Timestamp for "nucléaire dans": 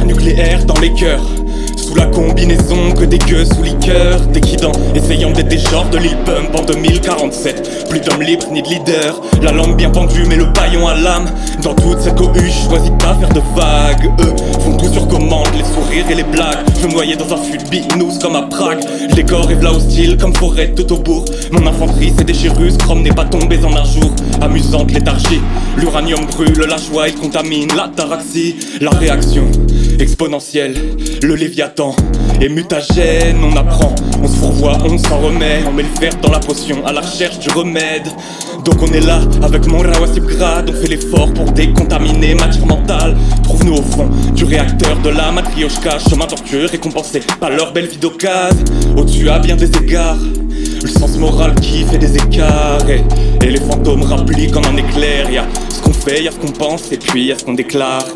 0.00-0.78